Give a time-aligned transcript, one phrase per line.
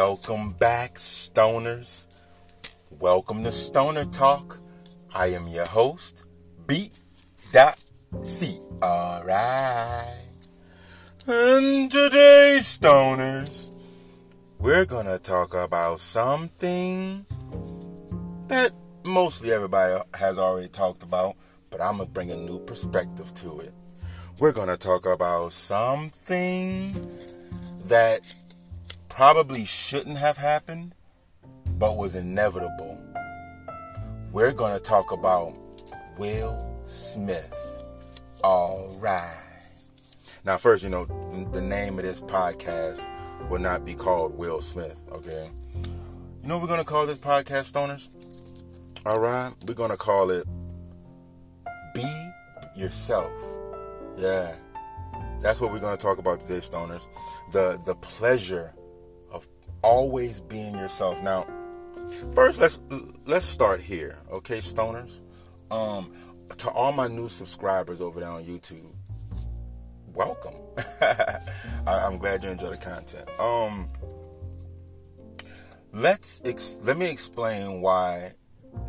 [0.00, 2.06] Welcome back, stoners.
[3.00, 4.60] Welcome to Stoner Talk.
[5.12, 6.24] I am your host,
[6.68, 6.92] B.
[8.22, 8.60] C.
[8.80, 10.22] Alright.
[11.26, 13.74] And today, stoners,
[14.60, 17.26] we're gonna talk about something
[18.46, 18.70] that
[19.04, 21.34] mostly everybody has already talked about,
[21.70, 23.74] but I'm gonna bring a new perspective to it.
[24.38, 26.94] We're gonna talk about something
[27.86, 28.32] that
[29.18, 30.94] probably shouldn't have happened,
[31.70, 32.96] but was inevitable.
[34.30, 35.56] We're going to talk about
[36.18, 37.52] Will Smith.
[38.44, 39.42] All right.
[40.44, 41.04] Now, first, you know,
[41.50, 43.10] the name of this podcast
[43.50, 45.50] will not be called Will Smith, okay?
[46.44, 48.08] You know we're going to call this podcast, Stoners?
[49.04, 49.50] All right?
[49.66, 50.46] We're going to call it
[51.92, 52.30] Be
[52.76, 53.32] Yourself.
[54.16, 54.54] Yeah.
[55.40, 57.08] That's what we're going to talk about today, Stoners.
[57.50, 58.74] The, the pleasure
[59.82, 61.22] always being yourself.
[61.22, 61.46] Now,
[62.34, 62.80] first let's
[63.26, 65.20] let's start here, okay, stoners.
[65.70, 66.12] Um,
[66.56, 68.94] to all my new subscribers over there on YouTube,
[70.14, 70.54] welcome.
[71.00, 73.28] I, am glad you enjoy the content.
[73.38, 73.88] Um,
[75.92, 78.32] let's ex- let me explain why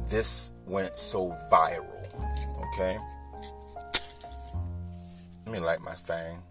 [0.08, 1.86] this went so viral.
[2.74, 2.98] Okay,
[5.46, 6.42] let me light my thing.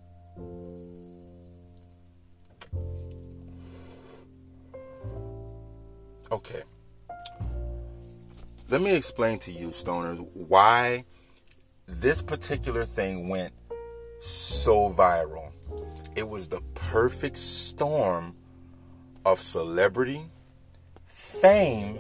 [6.31, 6.63] Okay.
[8.71, 11.05] Let me explain to you, stoners, why
[11.87, 13.55] this particular thing went
[14.21, 15.53] so viral.
[16.17, 18.37] It was the perfect storm
[19.25, 20.23] of celebrity,
[21.07, 21.99] fame,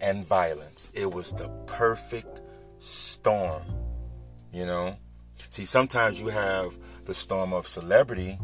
[0.00, 0.90] and violence.
[0.94, 2.40] It was the perfect
[2.78, 3.62] storm.
[4.52, 4.96] You know?
[5.48, 8.38] See, sometimes you have the storm of celebrity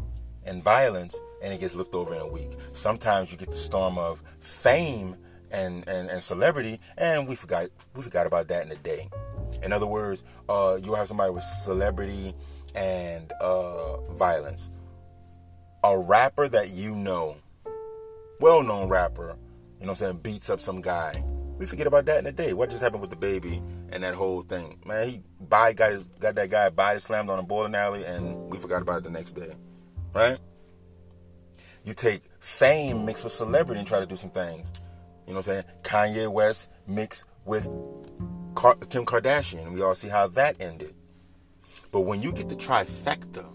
[0.45, 2.51] and violence, and it gets looked over in a week.
[2.73, 5.15] Sometimes you get the storm of fame
[5.51, 9.07] and, and, and celebrity, and we forgot we forgot about that in a day.
[9.63, 12.33] In other words, uh, you have somebody with celebrity
[12.75, 14.69] and uh, violence.
[15.83, 17.37] A rapper that you know,
[18.39, 19.37] well known rapper,
[19.79, 21.23] you know what I'm saying, beats up some guy.
[21.57, 22.53] We forget about that in a day.
[22.53, 24.79] What just happened with the baby and that whole thing?
[24.85, 28.51] Man, he by got his, got that guy body slammed on a bowling alley, and
[28.51, 29.53] we forgot about it the next day,
[30.13, 30.37] right?
[31.87, 34.73] You take fame mixed with celebrity and try to do some things.
[35.25, 35.63] You know what I'm saying?
[35.83, 37.63] Kanye West mixed with
[38.89, 39.71] Kim Kardashian.
[39.71, 40.93] We all see how that ended.
[41.93, 43.45] But when you get the trifecta,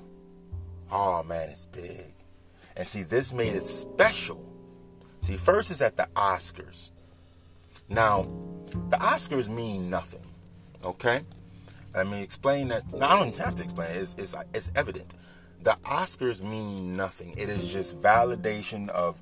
[0.91, 2.07] oh man, it's big.
[2.75, 4.51] And see, this made it special.
[5.21, 6.91] See, first is at the Oscars.
[7.91, 8.23] Now,
[8.89, 10.25] the Oscars mean nothing.
[10.83, 11.21] Okay?
[11.95, 12.91] Let me explain that.
[12.95, 13.99] Now, I don't have to explain it.
[13.99, 15.13] It's, it's, it's evident
[15.63, 17.33] the Oscars mean nothing.
[17.33, 19.21] It is just validation of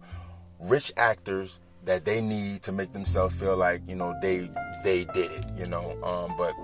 [0.58, 4.50] rich actors that they need to make themselves feel like you know they
[4.84, 5.46] they did it.
[5.56, 6.54] You know, um, but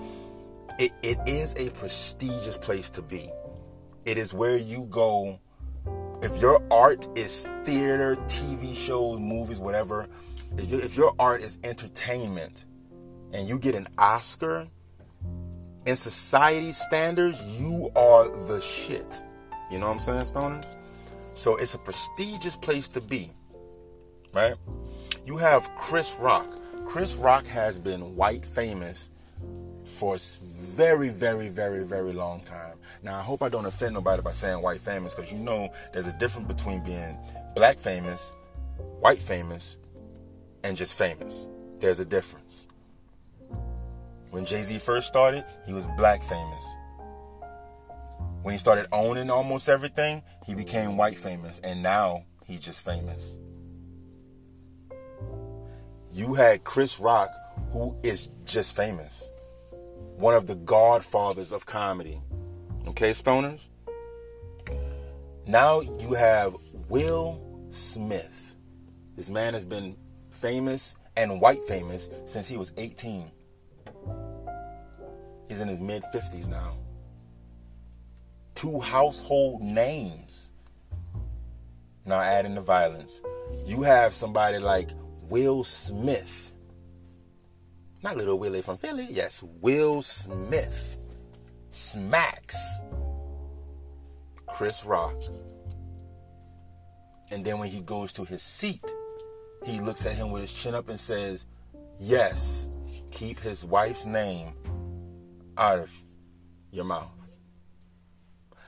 [0.79, 3.29] it, it is a prestigious place to be.
[4.05, 5.41] It is where you go
[6.23, 10.09] if your art is theater, TV shows, movies, whatever.
[10.57, 12.65] If, you, if your art is entertainment,
[13.33, 14.69] and you get an Oscar
[15.85, 19.23] in society standards, you are the shit.
[19.71, 20.77] You know what I'm saying, stoners?
[21.35, 23.31] So it's a prestigious place to be,
[24.33, 24.55] right?
[25.27, 26.47] You have Chris Rock.
[26.87, 29.11] Chris Rock has been white famous
[29.85, 32.77] for a very, very, very, very long time.
[33.03, 36.07] Now, I hope I don't offend nobody by saying white famous because you know there's
[36.07, 37.19] a difference between being
[37.55, 38.33] black famous,
[39.01, 39.79] white famous,
[40.65, 41.49] and just famous.
[41.79, 42.67] There's a difference.
[44.31, 46.65] When Jay Z first started, he was black famous.
[48.47, 53.35] When he started owning almost everything, he became white famous, and now he's just famous.
[56.13, 57.29] You had Chris Rock,
[57.73, 59.29] who is just famous,
[60.15, 62.21] one of the godfathers of comedy.
[62.87, 63.69] Okay, stoners?
[65.45, 66.55] Now you have
[66.89, 68.55] Will Smith.
[69.17, 69.97] This man has been
[70.31, 73.29] famous and white famous since he was 18.
[75.49, 76.77] He's in his mid 50s now
[78.57, 80.51] two household names.
[82.05, 83.23] Now adding the violence.
[83.65, 84.91] You have somebody like
[85.29, 86.55] Will Smith.
[88.03, 89.07] Not little Willie from Philly.
[89.11, 90.99] Yes, Will Smith.
[91.71, 92.81] Smacks.
[94.47, 95.15] Chris Rock.
[97.31, 98.85] And then when he goes to his seat,
[99.65, 101.45] he looks at him with his chin up and says,
[101.99, 102.69] Yes,
[103.11, 104.53] keep his wife's name
[105.59, 105.93] out of
[106.71, 107.11] your mouth.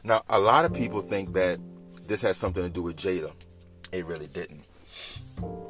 [0.04, 1.58] Now, a lot of people think that
[2.06, 3.32] this has something to do with Jada.
[3.92, 4.64] It really didn't.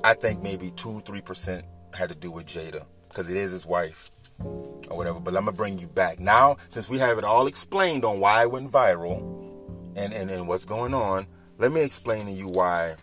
[0.04, 1.64] I think maybe two, three percent
[1.94, 4.10] had to do with Jada because it is his wife
[4.40, 5.20] or whatever.
[5.20, 8.42] But I'm gonna bring you back now since we have it all explained on why
[8.42, 9.18] it went viral
[9.96, 11.26] and and, and what's going on.
[11.58, 12.94] Let me explain to you why.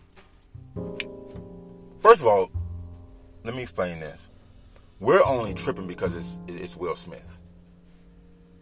[1.99, 2.51] First of all,
[3.43, 4.29] let me explain this.
[4.99, 7.39] We're only tripping because it's it's Will Smith.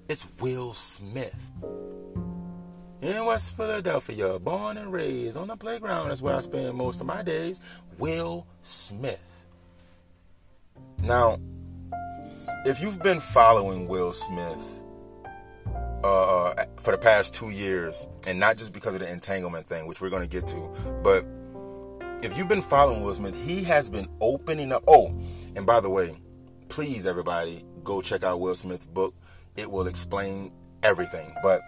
[0.10, 1.52] It's Will Smith.
[3.04, 7.06] In West Philadelphia, born and raised on the playground That's where I spend most of
[7.06, 7.60] my days.
[7.98, 9.46] Will Smith.
[11.02, 11.38] Now,
[12.66, 14.86] if you've been following Will Smith
[16.02, 19.86] uh, uh, for the past two years, and not just because of the entanglement thing,
[19.86, 20.74] which we're going to get to,
[21.04, 21.26] but
[22.24, 24.82] if you've been following Will Smith, he has been opening up.
[24.88, 25.14] Oh,
[25.58, 26.16] and by the way,
[26.70, 29.14] please, everybody, go check out Will Smith's book.
[29.58, 30.54] It will explain
[30.84, 31.34] everything.
[31.44, 31.62] But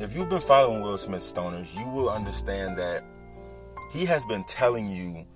[0.00, 3.04] if you've been following Will Smith Stoners, you will understand that
[3.92, 5.26] he has been telling you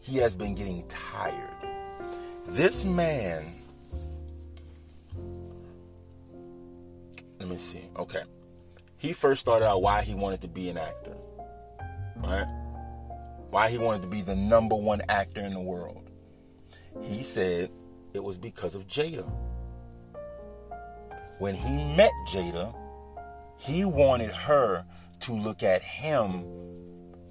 [0.00, 1.54] he has been getting tired.
[2.46, 3.44] This man,
[7.38, 7.88] let me see.
[7.96, 8.22] Okay.
[8.96, 11.16] He first started out why he wanted to be an actor.
[12.16, 12.46] Right?
[13.50, 16.08] Why he wanted to be the number one actor in the world.
[17.02, 17.70] He said
[18.14, 19.28] it was because of Jada.
[21.38, 22.74] When he met Jada,
[23.62, 24.84] he wanted her
[25.20, 26.44] to look at him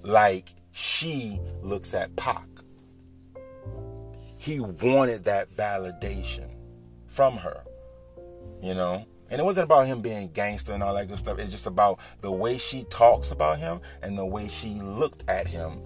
[0.02, 2.48] like she looks at Pac.
[4.38, 6.48] He wanted that validation
[7.06, 7.62] from her,
[8.62, 9.04] you know?
[9.28, 11.38] And it wasn't about him being gangster and all that good stuff.
[11.38, 15.46] It's just about the way she talks about him and the way she looked at
[15.46, 15.80] him.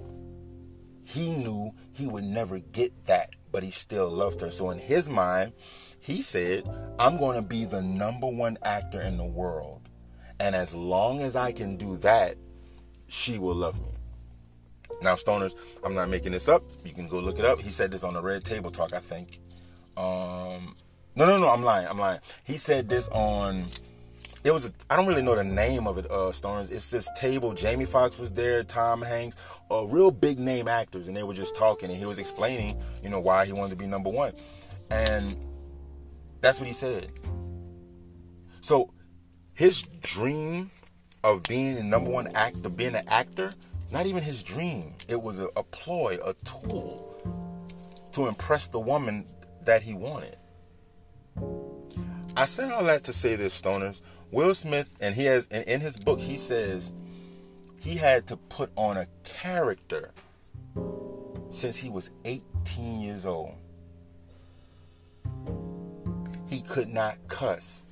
[1.02, 4.52] He knew he would never get that, but he still loved her.
[4.52, 5.54] So in his mind,
[5.98, 6.70] he said,
[7.00, 9.75] I'm going to be the number one actor in the world.
[10.38, 12.36] And as long as I can do that,
[13.08, 13.88] she will love me.
[15.02, 15.54] Now, stoners,
[15.84, 16.62] I'm not making this up.
[16.84, 17.60] You can go look it up.
[17.60, 19.40] He said this on the Red Table Talk, I think.
[19.96, 20.76] Um,
[21.14, 21.86] no, no, no, I'm lying.
[21.86, 22.20] I'm lying.
[22.44, 23.66] He said this on.
[24.44, 24.72] It was.
[24.88, 26.06] I don't really know the name of it.
[26.06, 26.70] Uh, stoners.
[26.70, 27.52] It's this table.
[27.52, 28.62] Jamie Foxx was there.
[28.62, 29.36] Tom Hanks.
[29.70, 33.10] Uh, real big name actors, and they were just talking, and he was explaining, you
[33.10, 34.32] know, why he wanted to be number one,
[34.90, 35.34] and
[36.40, 37.10] that's what he said.
[38.60, 38.90] So
[39.56, 40.70] his dream
[41.24, 43.50] of being the number one actor, being an actor,
[43.90, 44.94] not even his dream.
[45.08, 47.14] It was a, a ploy, a tool
[48.12, 49.26] to impress the woman
[49.64, 50.36] that he wanted.
[52.36, 54.02] I said all that to say this, stoners.
[54.30, 56.92] Will Smith, and he has, in, in his book, he says
[57.80, 60.12] he had to put on a character
[61.50, 63.54] since he was 18 years old.
[66.46, 67.86] He could not cuss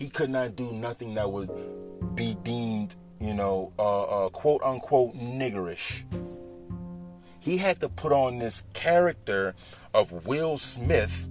[0.00, 1.50] he could not do nothing that would
[2.14, 6.04] be deemed, you know, uh, uh, quote unquote niggerish.
[7.38, 9.54] He had to put on this character
[9.92, 11.28] of Will Smith,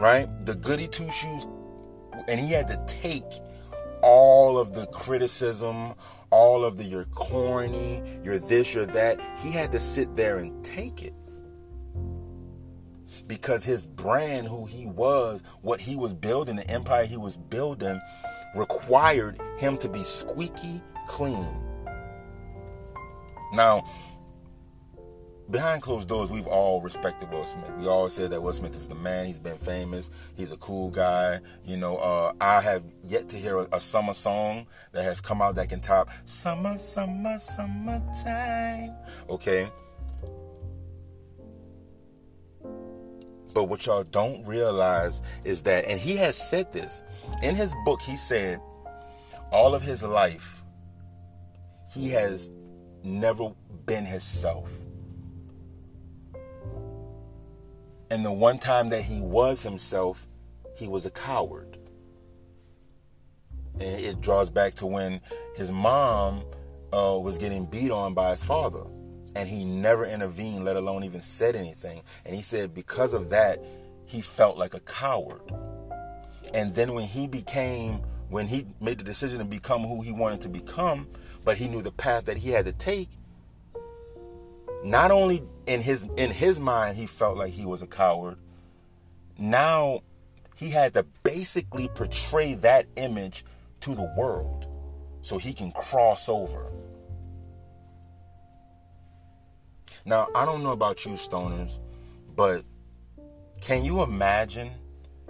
[0.00, 0.28] right?
[0.46, 1.44] The goody two shoes,
[2.28, 3.32] and he had to take
[4.00, 5.94] all of the criticism,
[6.30, 9.20] all of the you're corny, you're this, you're that.
[9.42, 11.14] He had to sit there and take it
[13.32, 17.98] because his brand, who he was, what he was building, the empire he was building,
[18.54, 21.48] required him to be squeaky clean.
[23.54, 23.88] Now,
[25.48, 27.72] behind closed doors, we've all respected Will Smith.
[27.78, 29.24] We all said that Will Smith is the man.
[29.24, 30.10] He's been famous.
[30.36, 31.40] He's a cool guy.
[31.64, 35.40] You know, uh, I have yet to hear a, a, summer song that has come
[35.40, 38.94] out that can top "Summer, Summer, Summertime."
[39.30, 39.70] Okay,
[43.52, 47.02] But what y'all don't realize is that, and he has said this
[47.42, 48.60] in his book, he said,
[49.50, 50.62] all of his life,
[51.92, 52.50] he has
[53.04, 53.52] never
[53.84, 54.70] been himself.
[58.10, 60.26] And the one time that he was himself,
[60.76, 61.78] he was a coward.
[63.74, 65.20] And it draws back to when
[65.56, 66.44] his mom
[66.92, 68.84] uh, was getting beat on by his father
[69.34, 72.02] and he never intervened, let alone even said anything.
[72.24, 73.62] And he said because of that,
[74.04, 75.40] he felt like a coward.
[76.52, 80.42] And then when he became, when he made the decision to become who he wanted
[80.42, 81.08] to become,
[81.44, 83.08] but he knew the path that he had to take,
[84.84, 88.36] not only in his in his mind he felt like he was a coward,
[89.38, 90.02] now
[90.56, 93.44] he had to basically portray that image
[93.80, 94.66] to the world
[95.22, 96.70] so he can cross over.
[100.04, 101.78] Now, I don't know about you, stoners,
[102.34, 102.64] but
[103.60, 104.70] can you imagine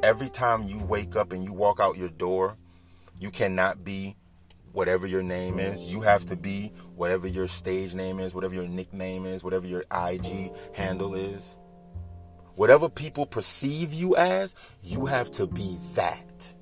[0.03, 2.57] every time you wake up and you walk out your door,
[3.19, 4.17] you cannot be
[4.73, 5.93] whatever your name is.
[5.93, 9.85] You have to be whatever your stage name is, whatever your nickname is, whatever your
[9.93, 11.57] IG handle is.
[12.55, 16.55] Whatever people perceive you as, you have to be that.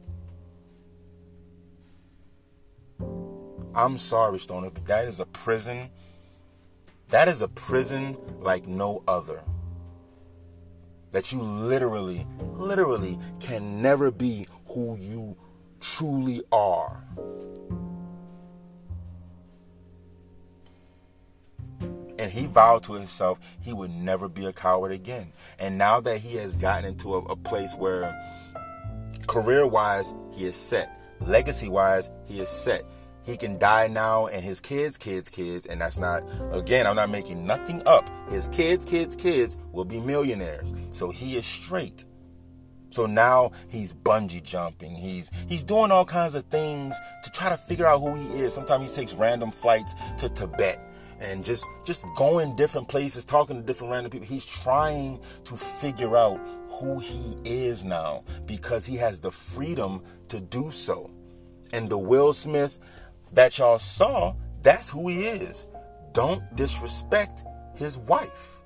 [3.75, 5.90] I'm sorry, Stoner, but that is a prison.
[7.11, 9.43] That is a prison like no other.
[11.11, 12.25] That you literally,
[12.55, 15.37] literally can never be who you
[15.81, 17.05] truly are.
[22.19, 25.33] And he vowed to himself he would never be a coward again.
[25.59, 28.17] And now that he has gotten into a, a place where
[29.26, 32.85] career wise he is set, legacy wise he is set.
[33.30, 37.10] He can die now and his kids, kids, kids, and that's not, again, I'm not
[37.10, 38.10] making nothing up.
[38.28, 40.72] His kids, kids, kids will be millionaires.
[40.92, 42.04] So he is straight.
[42.90, 44.96] So now he's bungee jumping.
[44.96, 48.52] He's he's doing all kinds of things to try to figure out who he is.
[48.52, 50.80] Sometimes he takes random flights to Tibet
[51.20, 54.26] and just just going different places, talking to different random people.
[54.26, 60.40] He's trying to figure out who he is now because he has the freedom to
[60.40, 61.10] do so.
[61.72, 62.80] And the Will Smith
[63.32, 65.66] that y'all saw, that's who he is.
[66.12, 67.44] Don't disrespect
[67.75, 68.64] his wife.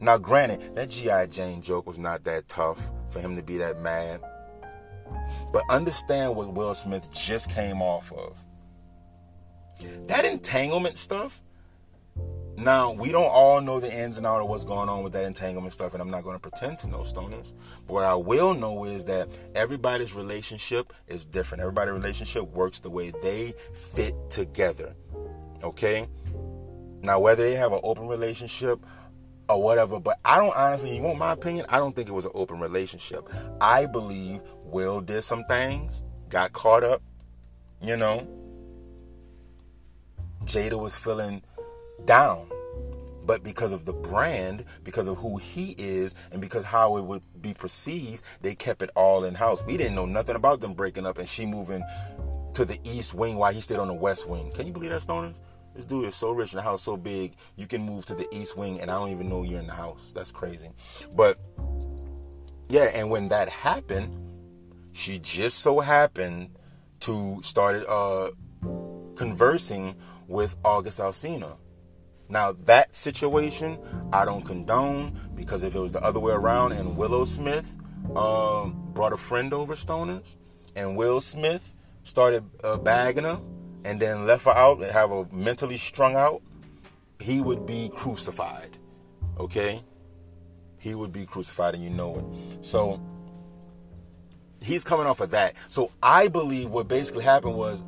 [0.00, 1.26] Now, granted, that G.I.
[1.26, 4.20] Jane joke was not that tough for him to be that mad.
[5.52, 8.38] But understand what Will Smith just came off of.
[10.06, 11.42] That entanglement stuff.
[12.56, 15.26] Now, we don't all know the ins and outs of what's going on with that
[15.26, 17.52] entanglement stuff, and I'm not going to pretend to know stoners.
[17.86, 21.60] But what I will know is that everybody's relationship is different.
[21.60, 24.94] Everybody's relationship works the way they fit together.
[25.62, 26.06] Okay?
[27.02, 28.80] Now, whether they have an open relationship
[29.50, 31.66] or whatever, but I don't honestly, you want my opinion?
[31.68, 33.28] I don't think it was an open relationship.
[33.60, 37.02] I believe Will did some things, got caught up,
[37.82, 38.26] you know,
[40.46, 41.42] Jada was feeling
[42.06, 42.46] down.
[43.24, 47.22] But because of the brand, because of who he is, and because how it would
[47.42, 49.62] be perceived, they kept it all in house.
[49.66, 51.82] We didn't know nothing about them breaking up and she moving
[52.54, 54.52] to the east wing while he stayed on the west wing.
[54.52, 55.40] Can you believe that, Stoners?
[55.74, 58.26] This dude is so rich and the house so big, you can move to the
[58.32, 60.12] east wing and I don't even know you're in the house.
[60.14, 60.70] That's crazy.
[61.14, 61.38] But
[62.68, 64.16] yeah, and when that happened,
[64.92, 66.50] she just so happened
[67.00, 68.30] to started uh
[69.16, 69.96] conversing
[70.28, 71.58] with August Alsina.
[72.28, 73.78] Now that situation
[74.12, 77.76] I don't condone because if it was the other way around and Willow Smith
[78.14, 80.36] um, brought a friend over Stoners
[80.74, 83.40] and Will Smith started uh, bagging her
[83.84, 86.42] and then left her out and have her mentally strung out,
[87.20, 88.76] he would be crucified.
[89.38, 89.82] Okay?
[90.78, 92.64] He would be crucified and you know it.
[92.64, 93.00] So
[94.62, 95.56] he's coming off of that.
[95.68, 97.84] So I believe what basically happened was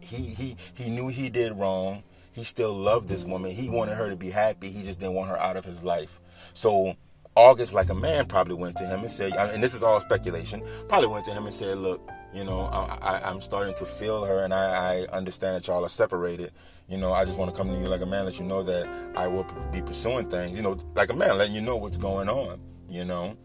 [0.00, 2.02] he he he knew he did wrong.
[2.40, 3.50] He still loved this woman.
[3.50, 4.70] He wanted her to be happy.
[4.70, 6.22] He just didn't want her out of his life.
[6.54, 6.96] So
[7.36, 10.62] August, like a man, probably went to him and said, and this is all speculation,
[10.88, 12.00] probably went to him and said, look,
[12.32, 15.90] you know, I, am starting to feel her, and I, I, understand that y'all are
[15.90, 16.52] separated.
[16.88, 18.62] You know, I just want to come to you like a man, let you know
[18.62, 20.56] that I will be pursuing things.
[20.56, 22.58] You know, like a man, letting you know what's going on.
[22.88, 23.36] You know,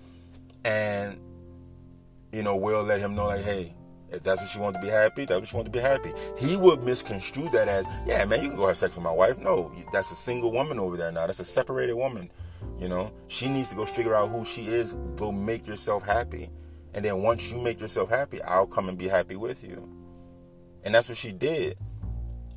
[0.63, 1.19] and
[2.31, 3.74] you know, Will let him know like, hey,
[4.11, 6.13] if that's what she wants to be happy, that's what she wants to be happy.
[6.37, 9.39] He would misconstrue that as, yeah, man, you can go have sex with my wife.
[9.39, 11.27] No, that's a single woman over there now.
[11.27, 12.29] That's a separated woman.
[12.79, 14.93] You know, she needs to go figure out who she is.
[15.15, 16.49] Go make yourself happy.
[16.93, 19.87] And then once you make yourself happy, I'll come and be happy with you.
[20.83, 21.77] And that's what she did.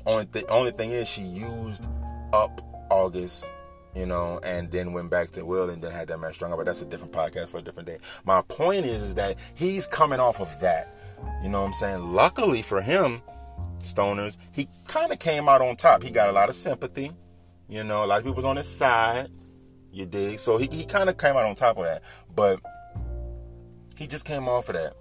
[0.05, 1.87] Only the only thing is she used
[2.31, 3.49] up August,
[3.93, 6.57] you know, and then went back to Will and then had that man strung up.
[6.57, 7.97] But that's a different podcast for a different day.
[8.23, 10.95] My point is, is that he's coming off of that.
[11.41, 12.13] You know what I'm saying?
[12.13, 13.21] Luckily for him,
[13.79, 16.03] Stoners, he kind of came out on top.
[16.03, 17.11] He got a lot of sympathy.
[17.67, 19.29] You know, a lot of people was on his side.
[19.91, 20.39] You dig?
[20.39, 22.01] So he, he kind of came out on top of that.
[22.33, 22.59] But
[23.97, 24.93] he just came off of that.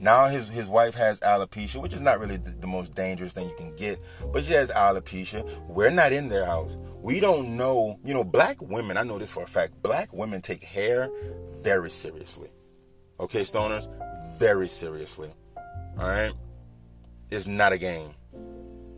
[0.00, 3.48] Now his his wife has alopecia, which is not really the, the, most dangerous thing
[3.48, 3.98] you can get,
[4.32, 5.48] but she has alopecia.
[5.68, 6.76] We're not in their house.
[7.00, 7.98] We don't know.
[8.04, 8.96] You know, black women.
[8.96, 9.82] I know this for a fact.
[9.82, 11.10] Black women take hair
[11.62, 12.50] very seriously.
[13.20, 13.88] Okay, stoners,
[14.38, 15.30] very seriously.
[15.98, 16.32] All right?
[17.30, 18.10] It's not a game.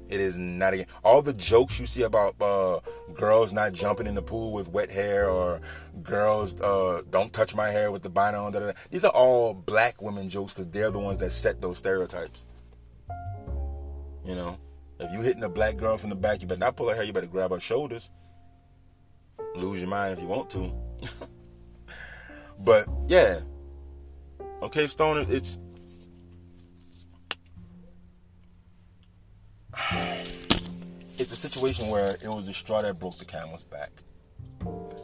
[0.09, 0.87] It is not a game.
[1.03, 2.81] All the jokes you see about uh,
[3.15, 5.61] girls not jumping in the pool with wet hair or
[6.03, 8.53] girls uh, don't touch my hair with the binder on.
[8.53, 8.73] Da, da, da.
[8.91, 12.45] These are all black women jokes because they're the ones that set those stereotypes.
[14.25, 14.59] You know,
[15.01, 17.05] if you hitting a black girl from the back, you better not pull her hair.
[17.05, 18.11] You better grab her shoulders.
[19.57, 20.73] Lose your mind if you want to.
[22.61, 23.41] but yeah,
[24.63, 25.59] Okay, Stone, it's
[31.19, 33.91] it's a situation where it was a straw that broke the camel's back.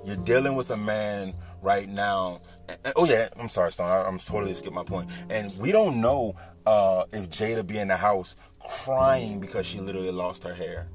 [0.07, 2.41] You're dealing with a man right now.
[2.69, 3.91] And, oh yeah, I'm sorry, Stone.
[3.91, 5.11] I, am totally skip my point.
[5.29, 10.13] And we don't know uh, if Jada be in the house crying because she literally
[10.13, 10.89] lost her hair.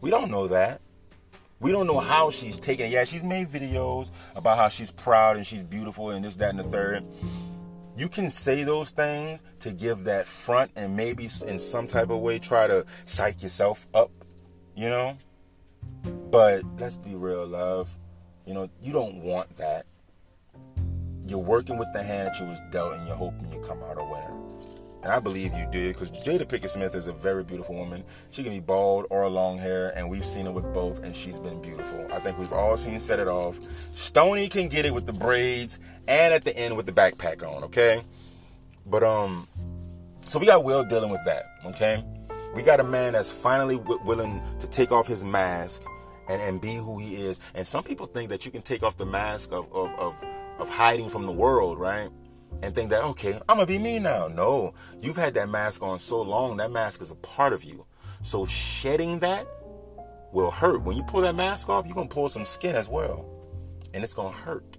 [0.00, 0.80] We don't know that.
[1.60, 2.92] We don't know how she's taking it.
[2.92, 6.58] Yeah, she's made videos about how she's proud and she's beautiful and this, that, and
[6.58, 7.04] the third.
[7.96, 12.20] You can say those things to give that front and maybe in some type of
[12.20, 14.10] way try to psych yourself up,
[14.74, 15.16] you know?
[16.30, 17.96] But let's be real, love.
[18.44, 19.86] You know, you don't want that.
[21.26, 23.98] You're working with the hand that you was dealt and you're hoping you come out
[23.98, 24.45] a winner.
[25.06, 28.02] And I believe you did because Jada Pinkett Smith is a very beautiful woman.
[28.32, 31.38] She can be bald or long hair, and we've seen it with both, and she's
[31.38, 32.08] been beautiful.
[32.12, 33.56] I think we've all seen Set It Off.
[33.94, 37.62] Stony can get it with the braids and at the end with the backpack on,
[37.62, 38.02] okay?
[38.84, 39.46] But, um,
[40.22, 42.04] so we got Will dealing with that, okay?
[42.56, 45.84] We got a man that's finally w- willing to take off his mask
[46.28, 47.38] and, and be who he is.
[47.54, 50.24] And some people think that you can take off the mask of, of, of,
[50.58, 52.08] of hiding from the world, right?
[52.62, 54.28] And think that, okay, I'm gonna be me now.
[54.28, 57.86] No, you've had that mask on so long, that mask is a part of you.
[58.20, 59.46] So shedding that
[60.32, 60.82] will hurt.
[60.82, 63.24] When you pull that mask off, you're gonna pull some skin as well.
[63.94, 64.76] And it's gonna hurt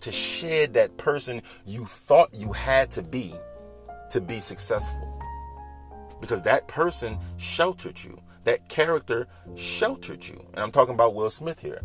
[0.00, 3.32] to shed that person you thought you had to be
[4.10, 5.20] to be successful.
[6.20, 8.20] Because that person sheltered you.
[8.44, 10.44] That character sheltered you.
[10.52, 11.80] And I'm talking about Will Smith here.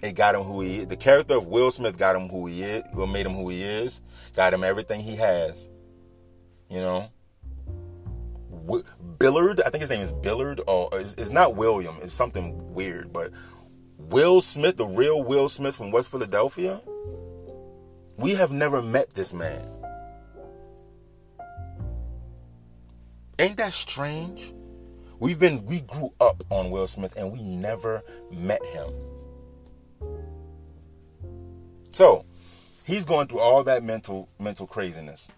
[0.00, 0.86] It got him who he is.
[0.86, 3.62] The character of Will Smith got him who he is, what made him who he
[3.62, 4.00] is,
[4.36, 5.68] got him everything he has.
[6.70, 7.08] You know?
[9.20, 13.12] Willard, I think his name is Willard, or it's, it's not William, it's something weird,
[13.12, 13.32] but
[13.96, 16.80] Will Smith, the real Will Smith from West Philadelphia,
[18.16, 19.66] we have never met this man.
[23.38, 24.52] Ain't that strange?
[25.20, 28.92] We've been, we grew up on Will Smith and we never met him.
[31.98, 32.24] So
[32.86, 35.32] he's going through all that mental mental craziness.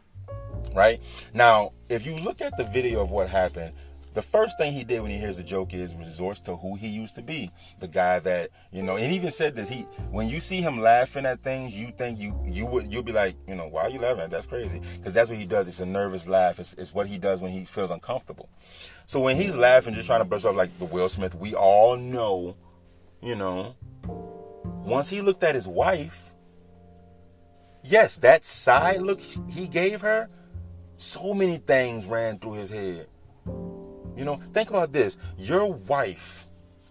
[0.75, 1.01] Right?
[1.33, 3.73] Now, if you look at the video of what happened,
[4.13, 6.89] the first thing he did when he hears the joke is resorts to who he
[6.89, 7.51] used to be.
[7.79, 11.25] The guy that, you know, and even said this, he when you see him laughing
[11.25, 13.99] at things, you think you you would you'll be like, you know, why are you
[13.99, 14.29] laughing?
[14.29, 14.83] That's crazy.
[14.99, 15.67] Because that's what he does.
[15.67, 16.61] It's a nervous laugh.
[16.61, 18.51] It's, it's what he does when he feels uncomfortable.
[19.07, 21.97] So when he's laughing, just trying to brush off like the Will Smith, we all
[21.97, 22.55] know,
[23.23, 26.30] you know, once he looked at his wife,
[27.83, 30.29] Yes, that side look he gave her,
[30.99, 33.07] so many things ran through his head.
[33.47, 35.17] You know, think about this.
[35.39, 36.47] Your wife,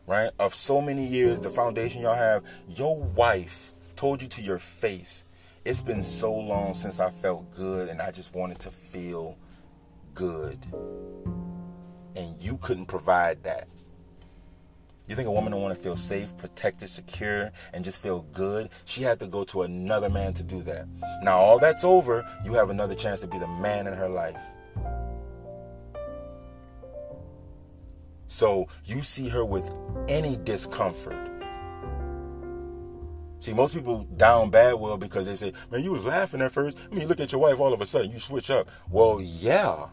[0.07, 4.57] right, of so many years, the foundation y'all have, your wife told you to your
[4.57, 5.25] face,
[5.63, 9.37] it's been so long since I felt good and I just wanted to feel
[10.15, 10.57] good.
[12.15, 13.67] And you couldn't provide that.
[15.09, 18.69] You think a woman don't want to feel safe, protected, secure, and just feel good?
[18.85, 20.87] She had to go to another man to do that.
[21.23, 24.37] Now all that's over, you have another chance to be the man in her life.
[28.27, 29.67] So you see her with
[30.07, 31.17] any discomfort.
[33.39, 36.77] See, most people down bad well because they say, man, you was laughing at first.
[36.85, 38.67] I mean, you look at your wife, all of a sudden you switch up.
[38.91, 39.87] Well, yeah.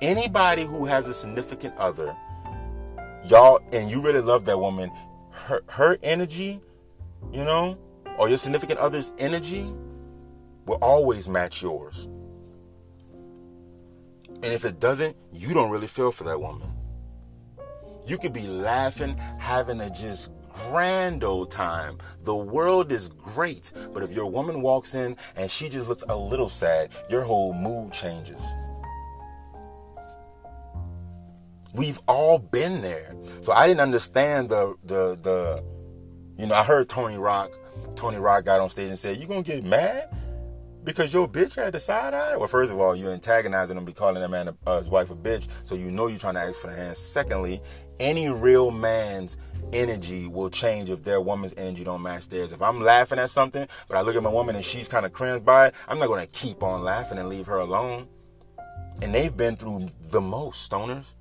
[0.00, 2.14] Anybody who has a significant other
[3.24, 4.90] y'all and you really love that woman,
[5.30, 6.60] her her energy,
[7.32, 7.78] you know,
[8.16, 9.70] or your significant other's energy
[10.66, 12.08] will always match yours.
[14.26, 16.72] And if it doesn't, you don't really feel for that woman.
[18.06, 21.98] You could be laughing, having a just grand old time.
[22.24, 26.16] The world is great, but if your woman walks in and she just looks a
[26.16, 28.42] little sad, your whole mood changes.
[31.74, 33.14] We've all been there.
[33.40, 35.64] So I didn't understand the the the
[36.38, 37.50] you know, I heard Tony Rock,
[37.96, 40.14] Tony Rock got on stage and said, You gonna get mad?
[40.84, 42.36] Because your bitch had the side eye?
[42.36, 45.16] Well, first of all, you're antagonizing him, be calling that man uh, his wife a
[45.16, 46.96] bitch, so you know you're trying to ask for the hand.
[46.96, 47.60] Secondly,
[47.98, 49.36] any real man's
[49.72, 52.52] energy will change if their woman's energy don't match theirs.
[52.52, 55.12] If I'm laughing at something, but I look at my woman and she's kind of
[55.12, 58.06] cringed by it, I'm not gonna keep on laughing and leave her alone.
[59.02, 61.14] And they've been through the most, stoners.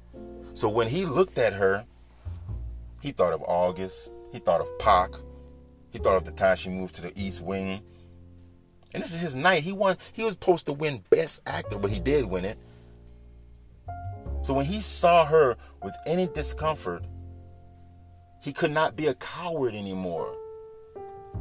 [0.58, 1.86] So when he looked at her,
[3.00, 4.10] he thought of August.
[4.32, 5.12] He thought of Pac.
[5.92, 7.84] He thought of the time she moved to the East Wing.
[8.92, 9.62] And this is his night.
[9.62, 9.98] He won.
[10.14, 12.58] He was supposed to win Best Actor, but he did win it.
[14.42, 17.06] So when he saw her with any discomfort,
[18.42, 20.36] he could not be a coward anymore.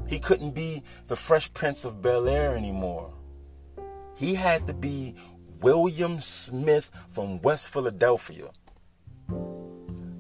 [0.07, 3.15] He couldn't be the Fresh Prince of Bel Air anymore.
[4.15, 5.15] He had to be
[5.63, 8.51] William Smith from West Philadelphia.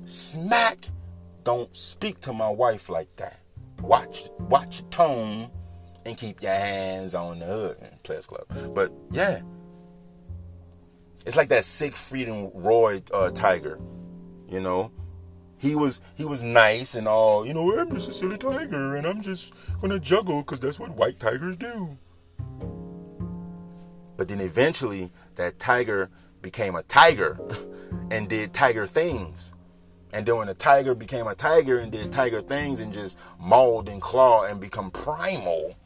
[0.06, 0.86] Smack,
[1.42, 3.40] don't speak to my wife like that.
[3.80, 5.50] Watch, watch your tone
[6.04, 7.76] and keep your hands on the hood.
[8.04, 8.46] Players Club.
[8.72, 9.40] But yeah,
[11.26, 13.80] it's like that Siegfried and Roy uh, Tiger.
[14.48, 14.92] You know,
[15.58, 17.44] he was he was nice and all.
[17.44, 20.90] You know, I'm just a silly tiger and I'm just gonna juggle because that's what
[20.90, 21.98] white tigers do.
[24.16, 26.10] But then eventually, that tiger
[26.42, 27.40] became a tiger
[28.12, 29.52] and did tiger things.
[30.12, 33.88] And then when the tiger became a tiger and did tiger things and just mauled
[33.88, 35.76] and clawed and become primal,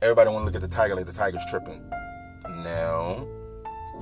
[0.00, 1.82] everybody want to look at the tiger like the tiger's tripping.
[2.62, 3.28] No.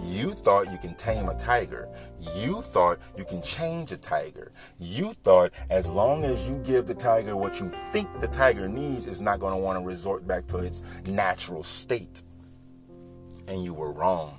[0.00, 1.88] You thought you can tame a tiger.
[2.34, 4.52] You thought you can change a tiger.
[4.78, 9.06] You thought as long as you give the tiger what you think the tiger needs,
[9.06, 12.22] it's not going to want to resort back to its natural state.
[13.48, 14.38] And you were wrong.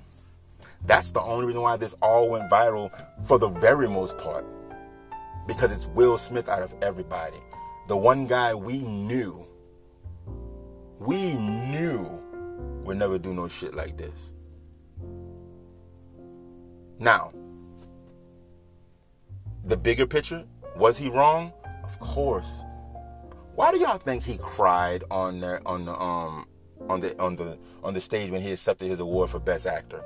[0.86, 2.90] That's the only reason why this all went viral
[3.26, 4.44] for the very most part.
[5.46, 7.36] Because it's Will Smith out of everybody.
[7.88, 9.46] The one guy we knew,
[10.98, 12.22] we knew
[12.84, 14.32] would never do no shit like this.
[16.98, 17.32] Now,
[19.64, 20.44] the bigger picture,
[20.76, 21.52] was he wrong?
[21.82, 22.62] Of course.
[23.54, 26.46] Why do y'all think he cried on the on the um
[26.88, 30.02] on the on the on the stage when he accepted his award for best actor?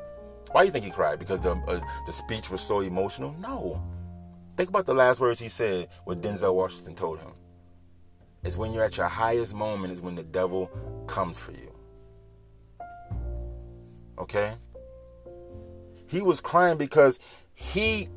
[0.53, 1.18] Why do you think he cried?
[1.18, 3.35] Because the uh, the speech was so emotional?
[3.38, 3.83] No.
[4.59, 7.31] Think about the last words he said what Denzel Washington told him.
[8.42, 10.66] It's when you're at your highest moment is when the devil
[11.07, 11.73] comes for you.
[14.18, 14.55] Okay?
[16.09, 17.21] He was crying because
[17.55, 18.09] he.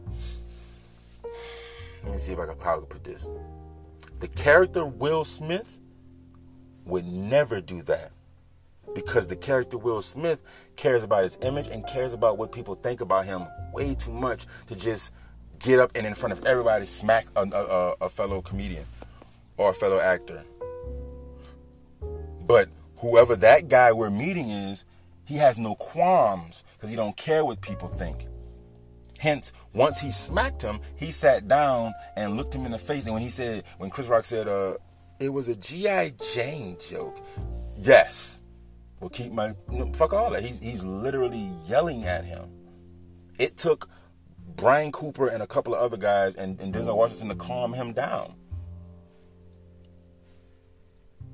[2.04, 3.30] Let me see if I can probably put this.
[4.20, 5.78] The character Will Smith
[6.86, 8.14] would never do that
[8.96, 10.42] because the character Will Smith
[10.76, 14.48] cares about his image and cares about what people think about him way too much
[14.66, 15.14] to just
[15.64, 18.86] get up and in front of everybody smack a, a, a fellow comedian
[19.58, 20.44] or a fellow actor.
[22.42, 22.70] But
[23.00, 24.86] whoever that guy we're meeting is,
[25.26, 28.28] he has no qualms because he don't care what people think.
[29.18, 33.06] Hence, once he smacked him, he sat down and looked him in the face.
[33.06, 34.78] And when he said, when Chris Rock said, uh,
[35.20, 36.14] it was a G.I.
[36.34, 37.20] Jane joke,
[37.80, 38.42] yes,
[39.00, 39.54] Well, keep my,
[39.94, 40.44] fuck all that.
[40.44, 42.50] He's, he's literally yelling at him.
[43.38, 43.88] It took
[44.62, 47.94] Bradley Cooper and a couple of other guys and, and Denzel Washington to calm him
[47.94, 48.36] down.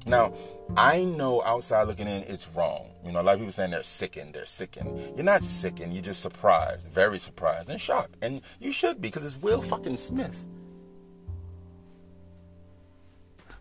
[0.06, 0.34] Now,
[0.78, 2.90] I know outside looking in, it's wrong.
[3.06, 5.18] You know, a lot of people saying they're sickened, they're sickened.
[5.18, 8.16] You're not sickened, you're just surprised, very surprised and shocked.
[8.22, 10.46] And you should be, because it's Will fucking Smith.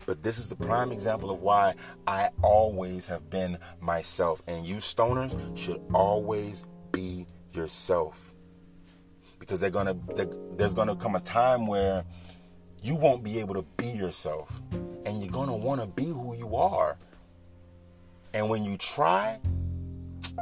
[0.05, 1.75] But this is the prime example of why
[2.07, 4.41] I always have been myself.
[4.47, 8.26] And you stoners should always be yourself.
[9.39, 12.03] Because they're gonna they're, there's gonna come a time where
[12.81, 14.61] you won't be able to be yourself
[15.05, 16.97] and you're to want to be who you are.
[18.33, 19.39] And when you try,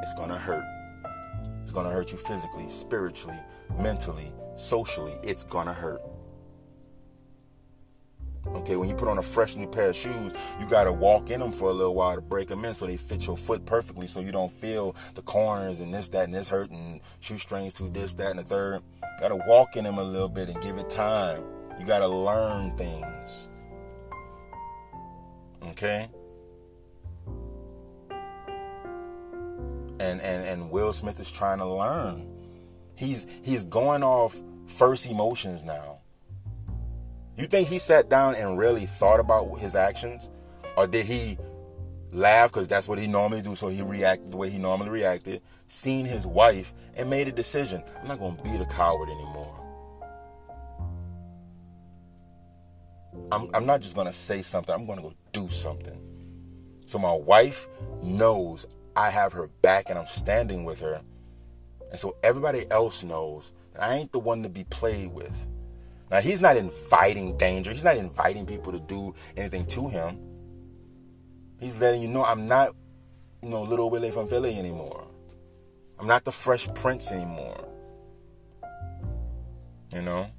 [0.01, 0.65] it's to hurt.
[1.61, 3.39] It's to hurt you physically, spiritually,
[3.79, 5.13] mentally, socially.
[5.23, 6.01] It's to hurt.
[8.47, 11.29] Okay, when you put on a fresh new pair of shoes, you got to walk
[11.29, 13.65] in them for a little while to break them in so they fit your foot
[13.65, 17.73] perfectly so you don't feel the corners and this, that, and this hurt and shoestrings
[17.73, 18.81] to this, that, and the third.
[19.19, 21.43] Got to walk in them a little bit and give it time.
[21.79, 23.49] You got to learn things.
[25.69, 26.09] Okay?
[29.97, 32.27] And and and Will Smith is trying to learn.
[32.95, 34.35] He's he's going off
[34.67, 35.94] first emotions now.
[37.37, 40.29] You think he sat down and really thought about his actions?
[40.77, 41.37] Or did he
[42.11, 45.41] laugh because that's what he normally do, so he reacted the way he normally reacted,
[45.67, 47.83] seen his wife, and made a decision.
[48.01, 49.51] I'm not gonna be the coward anymore.
[53.31, 56.01] I'm, I'm not just gonna say something, I'm gonna go do something.
[56.85, 57.67] So my wife
[58.01, 61.01] knows I have her back and I'm standing with her.
[61.91, 65.35] And so everybody else knows that I ain't the one to be played with.
[66.11, 67.71] Now he's not inviting danger.
[67.71, 70.19] He's not inviting people to do anything to him.
[71.59, 72.75] He's letting you know I'm not,
[73.41, 75.07] you know, little Willie from Philly anymore.
[75.99, 77.67] I'm not the Fresh Prince anymore.
[79.93, 80.29] You know?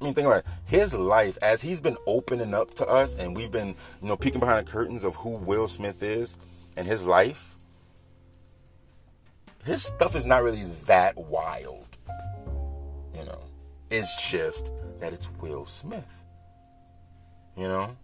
[0.00, 0.46] I mean, think about it.
[0.64, 4.40] His life, as he's been opening up to us, and we've been, you know, peeking
[4.40, 6.38] behind the curtains of who Will Smith is
[6.76, 7.56] and his life.
[9.64, 11.89] His stuff is not really that wild.
[13.90, 16.24] It's just that it's Will Smith.
[17.56, 17.96] You know,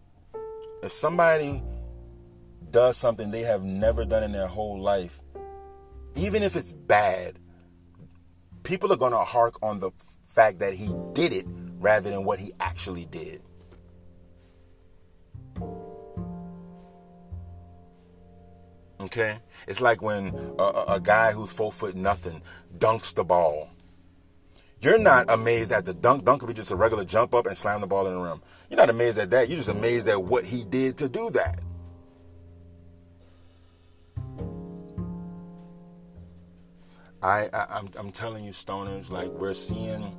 [0.83, 1.63] if somebody
[2.71, 5.21] does something they have never done in their whole life,
[6.17, 7.39] even if it's bad,
[8.65, 9.91] people are gonna hark on the
[10.25, 11.47] fact that he did it
[11.79, 13.43] rather than what he actually did.
[18.99, 19.39] Okay?
[19.69, 22.43] It's like when a, a, guy who's four foot nothing
[22.79, 23.71] dunks the ball.
[24.81, 26.25] You're not amazed at the dunk.
[26.25, 28.43] Dunk could be just a regular jump up and slam the ball in the rim.
[28.69, 29.49] You're not amazed at that.
[29.49, 31.61] You're just amazed at what he did to do that.
[37.23, 40.15] I, I I'm, I'm telling you, stoners, like we're seeing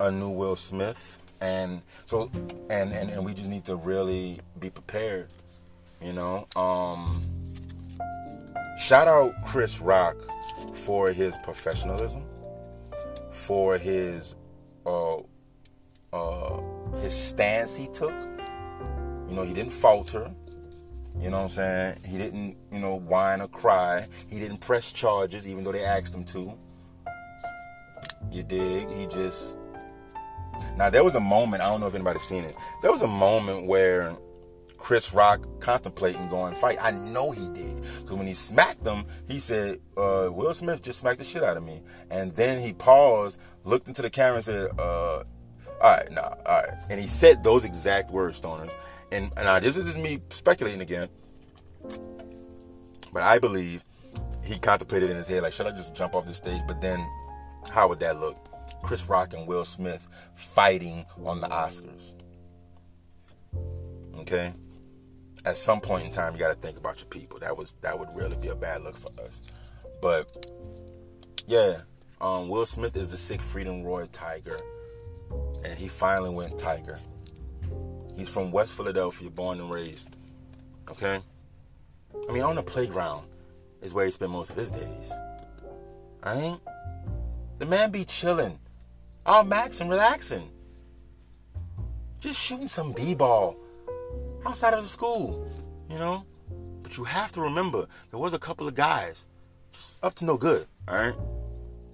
[0.00, 2.30] a new Will Smith, and so
[2.68, 5.28] and and and we just need to really be prepared.
[6.02, 7.22] You know, um,
[8.78, 10.16] shout out Chris Rock
[10.74, 12.24] for his professionalism,
[13.50, 14.36] for his
[14.86, 15.16] uh
[16.12, 16.60] uh
[17.02, 18.14] his stance he took.
[19.28, 20.30] You know, he didn't falter.
[21.18, 21.98] You know what I'm saying?
[22.06, 24.06] He didn't, you know, whine or cry.
[24.28, 26.56] He didn't press charges, even though they asked him to.
[28.30, 28.88] You dig?
[28.88, 29.58] He just.
[30.76, 32.54] Now, there was a moment, I don't know if anybody's seen it.
[32.82, 34.14] There was a moment where
[34.80, 36.78] Chris Rock contemplating going fight.
[36.80, 37.76] I know he did.
[38.00, 41.56] Because when he smacked him, he said, uh, Will Smith just smacked the shit out
[41.56, 41.80] of me.
[42.10, 45.24] And then he paused, looked into the camera and said, uh, all
[45.80, 46.74] right, nah, all right.
[46.90, 48.74] And he said those exact words, Stoners
[49.12, 51.08] and, and this is just me speculating again,
[53.12, 53.84] but I believe
[54.44, 56.62] he contemplated in his head, like, should I just jump off the stage?
[56.66, 57.06] But then,
[57.70, 58.36] how would that look?
[58.82, 62.14] Chris Rock and Will Smith fighting on the Oscars.
[64.18, 64.52] Okay?
[65.50, 67.40] At some point in time, you got to think about your people.
[67.40, 69.42] That was that would really be a bad look for us.
[70.00, 70.46] But
[71.48, 71.78] yeah,
[72.20, 74.60] um, Will Smith is the Siegfried and Roy Tiger,
[75.64, 77.00] and he finally went Tiger.
[78.14, 80.14] He's from West Philadelphia, born and raised.
[80.88, 81.18] Okay?
[82.28, 83.26] I mean, on the playground
[83.82, 85.12] is where he spent most of his days.
[86.24, 86.58] Right?
[87.58, 88.60] The man be chilling,
[89.26, 90.48] all max and relaxing.
[92.20, 93.56] Just shooting some b-ball
[94.46, 95.50] outside of the school,
[95.88, 96.24] you know?
[96.82, 99.26] But you have to remember, there was a couple of guys
[99.72, 101.14] just up to no good, all right?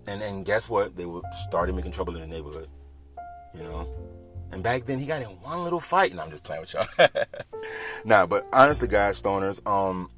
[0.06, 0.96] And and guess what?
[0.96, 2.68] They were starting making trouble in the neighborhood,
[3.54, 3.88] you know?
[4.52, 7.08] And back then he got in one little fight, and I'm just playing with y'all.
[8.04, 10.10] nah, but honestly, guys, stoners, um,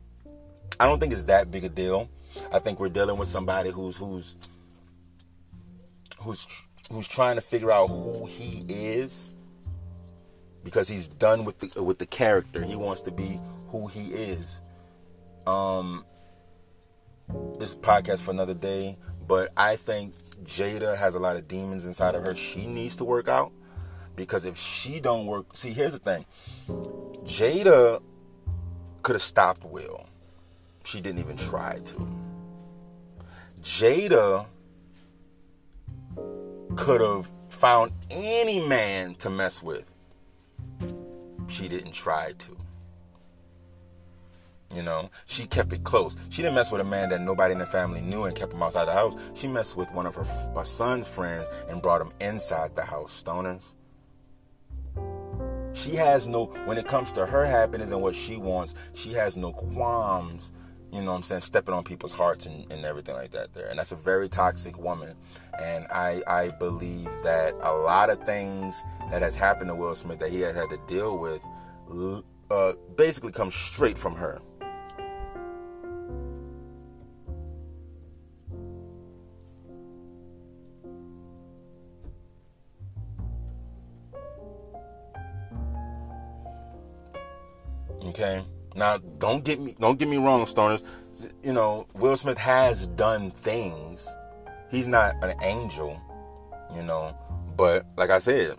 [0.78, 2.08] I don't think it's that big a deal.
[2.52, 4.36] I think we're dealing with somebody who's who's
[6.20, 6.46] who's
[6.90, 9.30] who's trying to figure out who he is
[10.68, 12.62] because he's done with the with the character.
[12.62, 14.60] He wants to be who he is.
[15.46, 16.04] Um,
[17.58, 22.14] this podcast for another day, but I think Jada has a lot of demons inside
[22.14, 22.36] of her.
[22.36, 23.50] She needs to work out.
[24.14, 26.26] Because if she don't work, see, here's the thing.
[27.24, 28.02] Jada
[29.02, 30.06] could have stopped Will.
[30.84, 32.08] She didn't even try to.
[33.62, 34.46] Jada
[36.76, 39.94] could have found any man to mess with.
[41.48, 42.56] She didn't try to.
[44.74, 46.16] You know, she kept it close.
[46.28, 48.62] She didn't mess with a man that nobody in the family knew and kept him
[48.62, 49.16] outside the house.
[49.34, 53.22] She messed with one of her, her son's friends and brought him inside the house.
[53.22, 53.72] Stoners.
[55.72, 59.36] She has no, when it comes to her happiness and what she wants, she has
[59.36, 60.52] no qualms,
[60.92, 63.68] you know what I'm saying, stepping on people's hearts and, and everything like that there.
[63.68, 65.14] And that's a very toxic woman.
[65.58, 70.20] And I, I believe that a lot of things that has happened to Will Smith
[70.20, 71.42] that he has had to deal with
[72.50, 74.40] uh, basically come straight from her.
[88.08, 88.44] Okay.
[88.74, 90.82] Now, don't get me don't get me wrong, stoners.
[91.42, 94.08] You know, Will Smith has done things.
[94.70, 96.00] He's not an angel,
[96.74, 97.16] you know,
[97.56, 98.56] but like I said,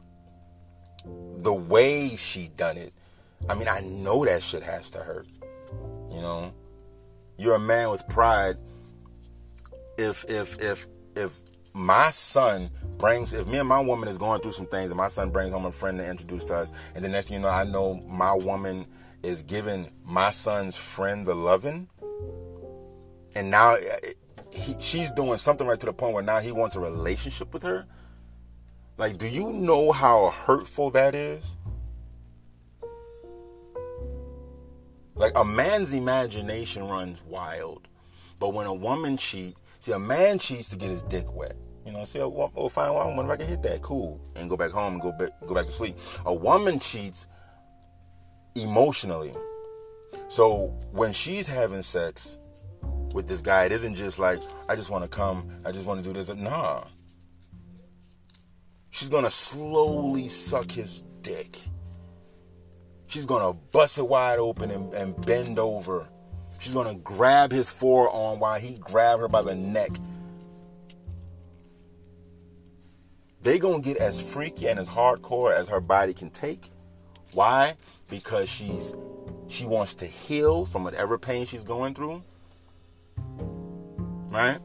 [1.38, 2.93] the way she done it,
[3.48, 5.28] I mean, I know that shit has to hurt.
[6.12, 6.54] You know,
[7.38, 8.58] you're a man with pride.
[9.98, 11.39] If if if if
[11.74, 15.08] my son brings if me and my woman is going through some things and my
[15.08, 17.48] son brings home a friend to introduce to us and the next thing you know
[17.48, 18.86] i know my woman
[19.24, 21.88] is giving my son's friend the loving,
[23.36, 23.76] and now
[24.52, 27.64] he, she's doing something right to the point where now he wants a relationship with
[27.64, 27.86] her.
[28.98, 31.56] Like, do you know how hurtful that is?
[35.16, 37.88] Like, a man's imagination runs wild,
[38.40, 41.56] but when a woman cheats, see, a man cheats to get his dick wet.
[41.86, 43.82] You know, see, oh, oh fine, if I can hit that.
[43.82, 45.98] Cool, and go back home and go back, go back to sleep.
[46.26, 47.28] A woman cheats
[48.56, 49.34] emotionally.
[50.28, 52.38] So when she's having sex
[53.13, 56.04] with this guy, it isn't just like, I just want to come, I just want
[56.04, 56.34] to do this.
[56.34, 56.84] Nah.
[58.91, 61.58] She's gonna slowly suck his dick.
[63.08, 66.10] She's gonna bust it wide open and, and bend over.
[66.60, 69.91] She's gonna grab his forearm while he grab her by the neck.
[73.41, 76.69] They gonna get as freaky and as hardcore as her body can take.
[77.32, 77.76] Why?
[78.10, 78.93] Because she's
[79.48, 82.24] she wants to heal from whatever pain she's going through.
[84.30, 84.60] Right?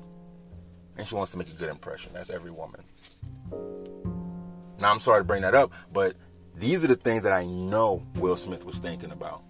[0.96, 2.12] And she wants to make a good impression.
[2.12, 2.82] That's every woman.
[4.78, 6.14] Now I'm sorry to bring that up, but
[6.54, 9.42] these are the things that I know Will Smith was thinking about.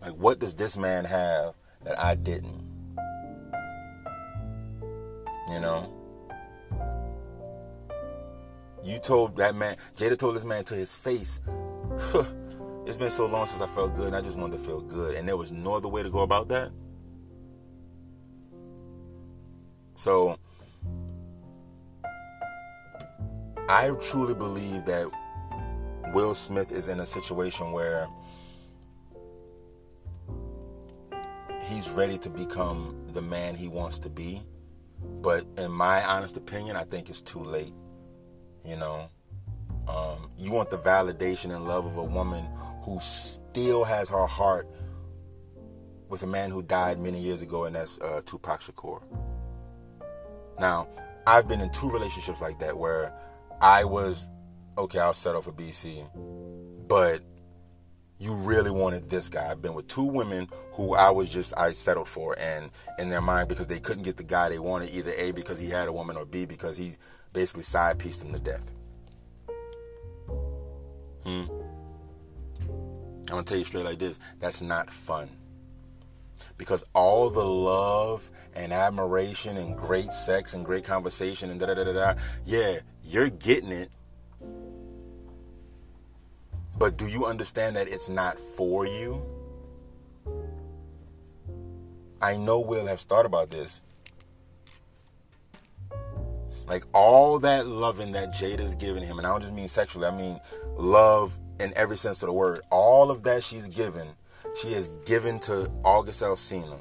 [0.00, 2.66] Like, what does this man have that I didn't?
[5.50, 5.92] You know?
[8.82, 11.40] You told that man, Jada told this man to his face,
[12.86, 15.16] it's been so long since I felt good and I just wanted to feel good.
[15.16, 16.70] And there was no other way to go about that.
[20.00, 20.38] So,
[23.68, 25.10] I truly believe that
[26.14, 28.08] Will Smith is in a situation where
[31.68, 34.40] he's ready to become the man he wants to be.
[35.20, 37.74] But in my honest opinion, I think it's too late.
[38.64, 39.10] You know,
[39.86, 42.46] um, you want the validation and love of a woman
[42.84, 44.66] who still has her heart
[46.08, 49.02] with a man who died many years ago, and that's uh, Tupac Shakur.
[50.58, 50.88] Now,
[51.26, 53.12] I've been in two relationships like that where
[53.60, 54.28] I was
[54.76, 54.98] okay.
[54.98, 56.08] I'll settle for BC,
[56.88, 57.22] but
[58.18, 59.50] you really wanted this guy.
[59.50, 63.22] I've been with two women who I was just I settled for, and in their
[63.22, 65.92] mind because they couldn't get the guy they wanted, either A because he had a
[65.92, 66.92] woman or B because he
[67.32, 68.70] basically side pieced them to death.
[71.24, 71.44] Hmm.
[73.28, 75.28] I'm gonna tell you straight like this: that's not fun.
[76.56, 81.74] Because all the love and admiration and great sex and great conversation and da da
[81.74, 83.90] da da yeah, you're getting it
[86.80, 89.22] but do you understand that it's not for you?
[92.22, 93.82] I know Will have thought about this.
[96.66, 100.16] Like all that loving that Jada's giving him, and I don't just mean sexually, I
[100.16, 100.40] mean
[100.74, 102.60] love in every sense of the word.
[102.70, 104.08] All of that she's given,
[104.54, 106.80] she has given to August Alsina.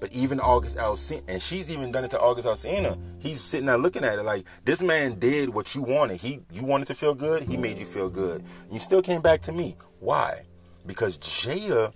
[0.00, 2.98] But even August Alsina, and she's even done it to August Alsina.
[3.18, 6.18] He's sitting there looking at it like this man did what you wanted.
[6.18, 7.42] He you wanted to feel good.
[7.42, 8.42] He made you feel good.
[8.70, 9.76] You still came back to me.
[9.98, 10.42] Why?
[10.86, 11.92] Because Jada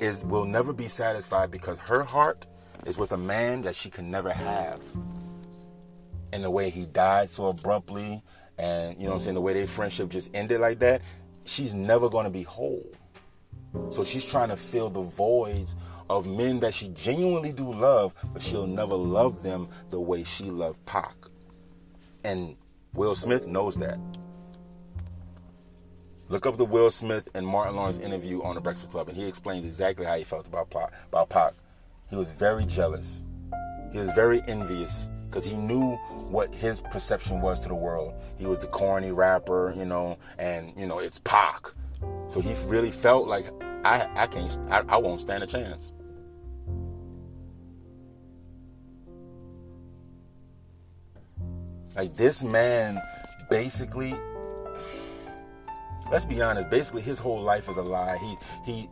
[0.00, 2.46] is will never be satisfied because her heart
[2.84, 4.80] is with a man that she can never have.
[6.32, 8.22] And the way he died so abruptly,
[8.58, 11.00] and you know what I'm saying, the way their friendship just ended like that,
[11.44, 12.90] she's never gonna be whole.
[13.90, 15.76] So she's trying to fill the voids
[16.08, 20.44] of men that she genuinely do love, but she'll never love them the way she
[20.44, 21.14] loved Pac.
[22.24, 22.56] And
[22.94, 23.98] Will Smith knows that.
[26.28, 29.28] Look up the Will Smith and Martin Lawrence interview on the Breakfast Club, and he
[29.28, 30.92] explains exactly how he felt about Pac.
[31.08, 31.52] About Pac.
[32.10, 33.22] He was very jealous.
[33.92, 35.96] He was very envious because he knew
[36.28, 38.14] what his perception was to the world.
[38.38, 41.72] He was the corny rapper, you know, and you know it's Pac.
[42.28, 43.46] So he really felt like
[43.84, 45.92] I, I can't, I, I won't stand a chance.
[51.94, 53.00] Like this man
[53.48, 54.14] basically
[56.10, 58.18] let's be honest, basically his whole life is a lie.
[58.18, 58.88] He he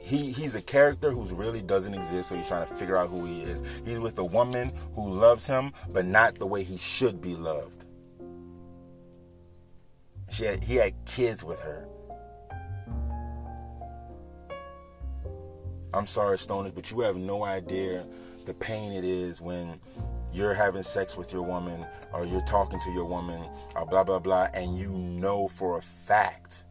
[0.00, 3.24] he he's a character who really doesn't exist, so he's trying to figure out who
[3.24, 3.62] he is.
[3.84, 7.84] He's with a woman who loves him, but not the way he should be loved.
[10.30, 11.88] She had, he had kids with her.
[15.94, 18.06] I'm sorry, stoners, but you have no idea
[18.44, 19.80] the pain it is when
[20.32, 23.42] you're having sex with your woman or you're talking to your woman
[23.74, 26.64] or blah blah blah and you know for a fact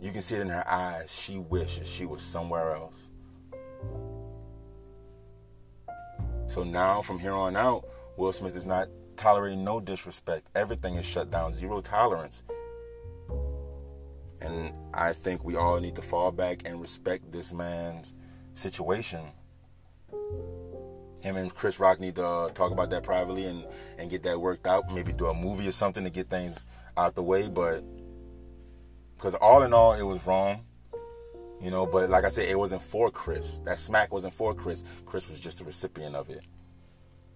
[0.00, 3.10] you can see it in her eyes she wishes she was somewhere else.
[6.46, 10.48] So now from here on out will smith is not tolerating no disrespect.
[10.54, 12.42] Everything is shut down zero tolerance
[14.42, 18.14] and i think we all need to fall back and respect this man's
[18.54, 19.20] situation
[21.22, 23.64] him and Chris Rock need to uh, talk about that privately and
[23.96, 24.92] and get that worked out.
[24.92, 26.66] Maybe do a movie or something to get things
[26.96, 27.48] out the way.
[27.48, 27.84] But
[29.16, 30.64] because all in all, it was wrong,
[31.60, 31.86] you know.
[31.86, 33.60] But like I said, it wasn't for Chris.
[33.64, 34.84] That smack wasn't for Chris.
[35.06, 36.44] Chris was just a recipient of it.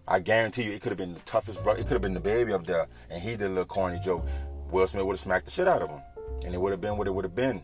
[0.09, 1.61] I guarantee you, it could have been the toughest.
[1.61, 4.26] It could have been the baby up there, and he did a little corny joke.
[4.70, 6.00] Will Smith would have smacked the shit out of him,
[6.45, 7.62] and it would have been what it would have been.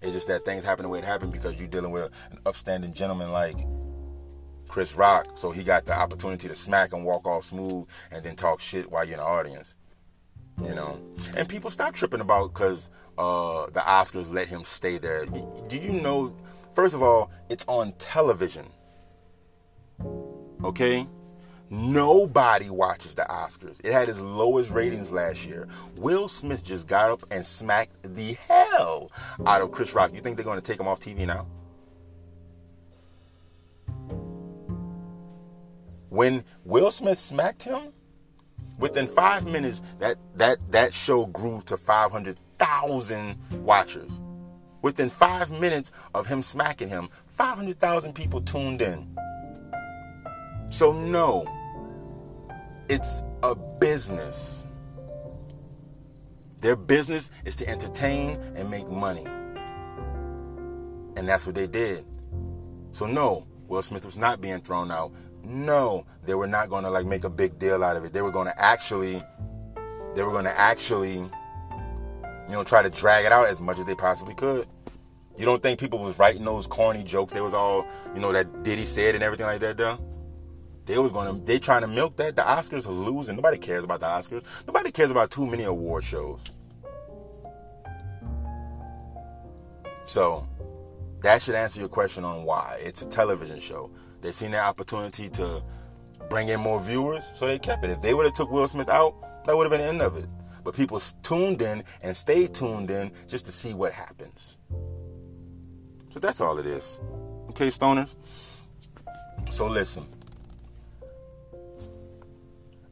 [0.00, 2.92] It's just that things happen the way it happened because you're dealing with an upstanding
[2.92, 3.56] gentleman like
[4.66, 8.34] Chris Rock, so he got the opportunity to smack and walk off smooth and then
[8.34, 9.76] talk shit while you're in the audience.
[10.62, 11.00] You know,
[11.36, 15.24] and people stop tripping about because uh, the Oscars let him stay there.
[15.26, 16.34] Do you know?
[16.74, 18.66] First of all, it's on television.
[20.64, 21.06] Okay,
[21.72, 23.80] Nobody watches the Oscars.
[23.82, 25.66] It had its lowest ratings last year.
[25.96, 29.10] Will Smith just got up and smacked the hell
[29.46, 30.12] out of Chris Rock.
[30.12, 31.46] You think they're going to take him off TV now?
[36.10, 37.94] When Will Smith smacked him,
[38.78, 44.20] within five minutes, that that that show grew to 500,000 watchers.
[44.82, 49.16] Within five minutes of him smacking him, 500,000 people tuned in.
[50.68, 51.46] So no,
[52.92, 54.66] it's a business.
[56.60, 59.24] Their business is to entertain and make money.
[61.16, 62.04] And that's what they did.
[62.90, 65.10] So no, Will Smith was not being thrown out.
[65.42, 68.12] No, they were not going to like make a big deal out of it.
[68.12, 69.22] They were going to actually
[70.14, 71.30] they were going to actually you
[72.50, 74.68] know try to drag it out as much as they possibly could.
[75.38, 77.32] You don't think people was writing those corny jokes?
[77.32, 79.98] They was all, you know, that Diddy said and everything like that, though?
[80.84, 82.36] They was gonna they trying to milk that.
[82.36, 83.36] The Oscars are losing.
[83.36, 84.44] Nobody cares about the Oscars.
[84.66, 86.42] Nobody cares about too many award shows.
[90.06, 90.46] So
[91.22, 92.78] that should answer your question on why.
[92.80, 93.90] It's a television show.
[94.20, 95.62] They seen their opportunity to
[96.28, 97.90] bring in more viewers, so they kept it.
[97.90, 99.14] If they would have took Will Smith out,
[99.46, 100.28] that would have been the end of it.
[100.64, 104.58] But people tuned in and stayed tuned in just to see what happens.
[106.10, 107.00] So that's all it is.
[107.50, 108.16] Okay, stoners?
[109.50, 110.06] So listen.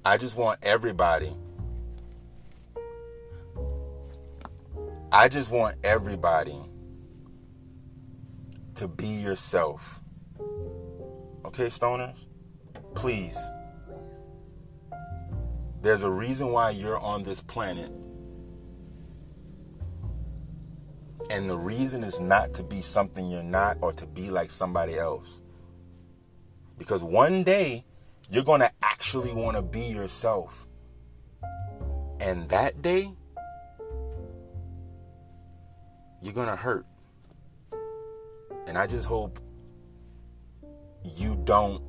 [0.03, 1.37] I just want everybody.
[5.13, 6.59] I just want everybody
[8.77, 10.01] to be yourself.
[11.45, 12.25] Okay, stoners?
[12.95, 13.39] Please.
[15.83, 17.93] There's a reason why you're on this planet.
[21.29, 24.97] And the reason is not to be something you're not or to be like somebody
[24.99, 25.43] else.
[26.79, 27.85] Because one day
[28.31, 30.69] you're going to actually want to be yourself.
[32.21, 33.11] And that day,
[36.23, 36.87] you're going to hurt.
[38.67, 39.41] And I just hope
[41.03, 41.83] you don't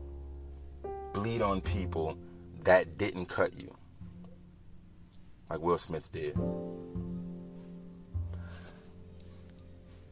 [1.14, 2.18] bleed on people
[2.64, 3.76] that didn't cut you,
[5.50, 6.36] like Will Smith did.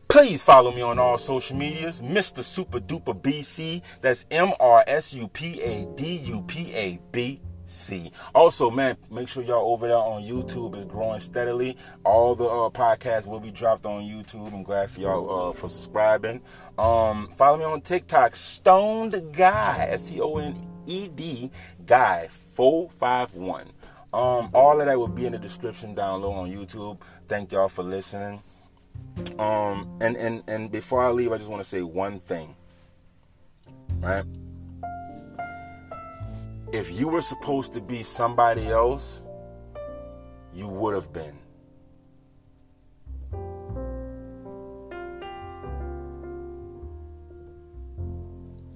[0.10, 2.44] Please follow me on all social medias, Mr.
[2.44, 3.84] Super Duper BC.
[4.02, 8.12] That's M R S U P A D U P A B C.
[8.34, 11.78] Also, man, make sure y'all over there on YouTube is growing steadily.
[12.04, 14.52] All the uh, podcasts will be dropped on YouTube.
[14.52, 16.42] I'm glad for y'all uh, for subscribing.
[16.80, 20.56] Um, follow me on TikTok, Stoned Guy, S T O N
[20.88, 21.52] E D
[21.86, 23.68] Guy four five one.
[24.12, 27.00] Um, all of that will be in the description down low on YouTube.
[27.28, 28.42] Thank y'all for listening.
[29.38, 32.56] Um, and and and before I leave, I just want to say one thing.
[34.00, 34.26] Right?
[36.72, 39.22] If you were supposed to be somebody else,
[40.54, 41.38] you would have been.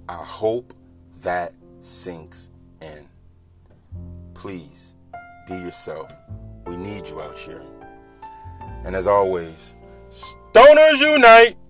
[0.10, 0.74] I hope
[1.22, 2.50] that sinks
[2.82, 3.08] in.
[4.34, 4.94] Please
[5.48, 6.12] be yourself.
[6.66, 7.64] We need you out here.
[8.86, 9.74] And as always,
[10.14, 11.63] Stoners Unite!